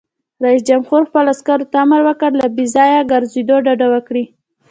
رئیس 0.43 0.61
جمهور 0.69 1.01
خپلو 1.09 1.29
عسکرو 1.35 1.69
ته 1.71 1.77
امر 1.85 2.01
وکړ؛ 2.05 2.31
له 2.41 2.47
بې 2.55 2.65
ځایه 2.75 3.07
ګرځېدو 3.11 3.55
ډډه 3.65 3.87
وکړئ! 3.93 4.25